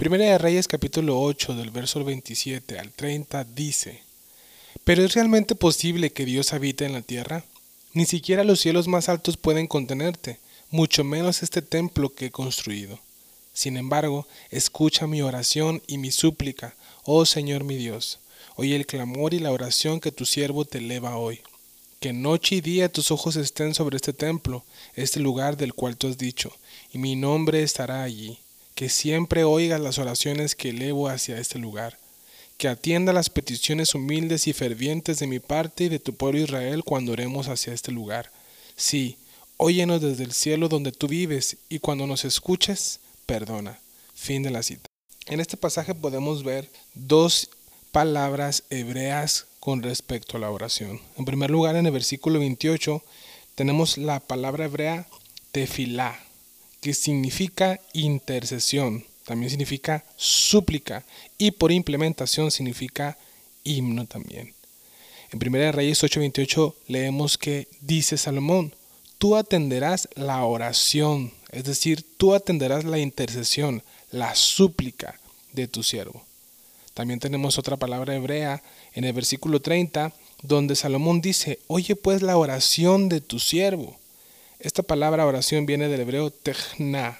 Primera 0.00 0.24
de 0.24 0.38
Reyes 0.38 0.66
capítulo 0.66 1.20
8 1.20 1.56
del 1.56 1.70
verso 1.70 2.02
27 2.02 2.78
al 2.78 2.90
30 2.90 3.44
dice, 3.44 4.00
¿Pero 4.82 5.04
es 5.04 5.12
realmente 5.12 5.54
posible 5.54 6.10
que 6.10 6.24
Dios 6.24 6.54
habite 6.54 6.86
en 6.86 6.94
la 6.94 7.02
tierra? 7.02 7.44
Ni 7.92 8.06
siquiera 8.06 8.42
los 8.42 8.60
cielos 8.60 8.88
más 8.88 9.10
altos 9.10 9.36
pueden 9.36 9.66
contenerte, 9.66 10.38
mucho 10.70 11.04
menos 11.04 11.42
este 11.42 11.60
templo 11.60 12.14
que 12.14 12.24
he 12.24 12.30
construido. 12.30 12.98
Sin 13.52 13.76
embargo, 13.76 14.26
escucha 14.50 15.06
mi 15.06 15.20
oración 15.20 15.82
y 15.86 15.98
mi 15.98 16.10
súplica, 16.10 16.74
oh 17.04 17.26
Señor 17.26 17.64
mi 17.64 17.76
Dios. 17.76 18.20
Oye 18.56 18.76
el 18.76 18.86
clamor 18.86 19.34
y 19.34 19.38
la 19.38 19.52
oración 19.52 20.00
que 20.00 20.12
tu 20.12 20.24
siervo 20.24 20.64
te 20.64 20.78
eleva 20.78 21.18
hoy. 21.18 21.42
Que 22.00 22.14
noche 22.14 22.56
y 22.56 22.60
día 22.62 22.90
tus 22.90 23.10
ojos 23.10 23.36
estén 23.36 23.74
sobre 23.74 23.96
este 23.96 24.14
templo, 24.14 24.64
este 24.94 25.20
lugar 25.20 25.58
del 25.58 25.74
cual 25.74 25.98
tú 25.98 26.08
has 26.08 26.16
dicho, 26.16 26.56
y 26.90 26.96
mi 26.96 27.16
nombre 27.16 27.62
estará 27.62 28.02
allí. 28.02 28.38
Que 28.80 28.88
siempre 28.88 29.44
oigas 29.44 29.78
las 29.78 29.98
oraciones 29.98 30.54
que 30.54 30.70
elevo 30.70 31.10
hacia 31.10 31.36
este 31.36 31.58
lugar 31.58 31.98
que 32.56 32.66
atienda 32.66 33.12
las 33.12 33.28
peticiones 33.28 33.94
humildes 33.94 34.46
y 34.46 34.54
fervientes 34.54 35.18
de 35.18 35.26
mi 35.26 35.38
parte 35.38 35.84
y 35.84 35.88
de 35.90 35.98
tu 35.98 36.14
pueblo 36.14 36.40
Israel 36.40 36.82
cuando 36.82 37.12
oremos 37.12 37.48
hacia 37.48 37.74
este 37.74 37.92
lugar. 37.92 38.32
Sí, 38.76 39.18
óyenos 39.58 40.00
desde 40.00 40.24
el 40.24 40.32
cielo 40.32 40.70
donde 40.70 40.92
tú 40.92 41.08
vives 41.08 41.58
y 41.68 41.78
cuando 41.80 42.06
nos 42.06 42.24
escuches, 42.24 43.00
perdona. 43.26 43.78
Fin 44.14 44.42
de 44.42 44.48
la 44.48 44.62
cita. 44.62 44.88
En 45.26 45.40
este 45.40 45.58
pasaje 45.58 45.94
podemos 45.94 46.42
ver 46.42 46.70
dos 46.94 47.50
palabras 47.92 48.62
hebreas 48.70 49.44
con 49.58 49.82
respecto 49.82 50.38
a 50.38 50.40
la 50.40 50.50
oración. 50.50 51.02
En 51.18 51.26
primer 51.26 51.50
lugar, 51.50 51.76
en 51.76 51.84
el 51.84 51.92
versículo 51.92 52.38
28 52.38 53.02
tenemos 53.56 53.98
la 53.98 54.20
palabra 54.20 54.64
hebrea 54.64 55.06
tefilá, 55.52 56.18
que 56.80 56.94
significa 56.94 57.80
intercesión 57.92 59.04
también 59.30 59.50
significa 59.50 60.04
súplica 60.16 61.04
y 61.38 61.52
por 61.52 61.70
implementación 61.70 62.50
significa 62.50 63.16
himno 63.62 64.06
también. 64.06 64.54
En 65.30 65.38
1 65.38 65.70
Reyes 65.70 66.02
8:28 66.02 66.74
leemos 66.88 67.38
que 67.38 67.68
dice 67.80 68.16
Salomón, 68.16 68.74
tú 69.18 69.36
atenderás 69.36 70.08
la 70.16 70.44
oración, 70.44 71.32
es 71.52 71.62
decir, 71.62 72.04
tú 72.16 72.34
atenderás 72.34 72.82
la 72.82 72.98
intercesión, 72.98 73.84
la 74.10 74.34
súplica 74.34 75.20
de 75.52 75.68
tu 75.68 75.84
siervo. 75.84 76.24
También 76.92 77.20
tenemos 77.20 77.56
otra 77.56 77.76
palabra 77.76 78.16
hebrea 78.16 78.64
en 78.94 79.04
el 79.04 79.12
versículo 79.12 79.60
30, 79.60 80.12
donde 80.42 80.74
Salomón 80.74 81.20
dice, 81.20 81.60
oye 81.68 81.94
pues 81.94 82.20
la 82.20 82.36
oración 82.36 83.08
de 83.08 83.20
tu 83.20 83.38
siervo. 83.38 83.99
Esta 84.60 84.82
palabra 84.82 85.24
oración 85.24 85.64
viene 85.64 85.88
del 85.88 86.02
hebreo 86.02 86.30
techna, 86.30 87.18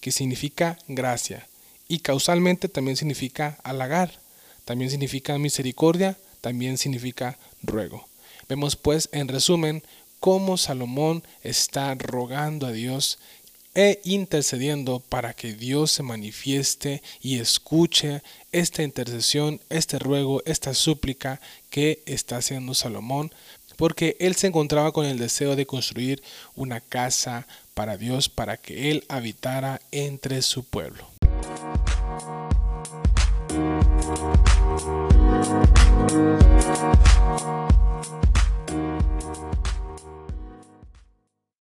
que 0.00 0.12
significa 0.12 0.78
gracia, 0.88 1.46
y 1.88 1.98
causalmente 1.98 2.70
también 2.70 2.96
significa 2.96 3.58
halagar, 3.64 4.18
también 4.64 4.90
significa 4.90 5.36
misericordia, 5.36 6.16
también 6.40 6.78
significa 6.78 7.38
ruego. 7.62 8.08
Vemos 8.48 8.76
pues 8.76 9.10
en 9.12 9.28
resumen 9.28 9.82
cómo 10.20 10.56
Salomón 10.56 11.22
está 11.42 11.94
rogando 11.96 12.66
a 12.66 12.72
Dios 12.72 13.18
e 13.74 14.00
intercediendo 14.04 15.00
para 15.00 15.34
que 15.34 15.52
Dios 15.52 15.92
se 15.92 16.02
manifieste 16.02 17.02
y 17.20 17.40
escuche 17.40 18.22
esta 18.52 18.82
intercesión, 18.82 19.60
este 19.68 19.98
ruego, 19.98 20.42
esta 20.46 20.72
súplica 20.72 21.42
que 21.68 22.02
está 22.06 22.38
haciendo 22.38 22.74
Salomón, 22.74 23.32
porque 23.80 24.14
él 24.20 24.36
se 24.36 24.46
encontraba 24.46 24.92
con 24.92 25.06
el 25.06 25.16
deseo 25.16 25.56
de 25.56 25.64
construir 25.64 26.22
una 26.54 26.82
casa 26.82 27.46
para 27.72 27.96
Dios, 27.96 28.28
para 28.28 28.58
que 28.58 28.90
él 28.90 29.06
habitara 29.08 29.80
entre 29.90 30.42
su 30.42 30.64
pueblo. 30.64 31.06